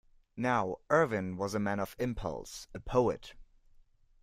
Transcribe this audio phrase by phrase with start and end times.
[0.35, 3.35] Now Irvine was a man of impulse, a poet.